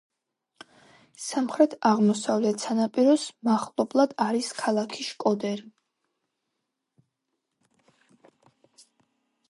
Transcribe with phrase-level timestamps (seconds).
[1.25, 5.71] სამხრეთ-აღმოსავლეთ სანაპიროს მახლობლად არის ქალაქი შკოდერი.